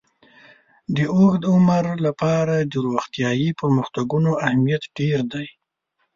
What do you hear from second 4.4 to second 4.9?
اهمیت